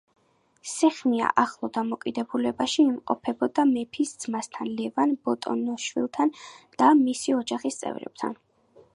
სეხნია 0.69 1.25
ახლო 1.41 1.67
დამოკიდებულებაში 1.73 2.85
იმყოფებოდა 2.91 3.65
მეფის 3.73 4.13
ძმასთან 4.23 4.71
ლევან 4.79 5.13
ბატონიშვილთან 5.29 6.33
და 6.83 6.89
მისი 7.03 7.37
ოჯახის 7.41 7.77
წევრებთან. 7.83 8.35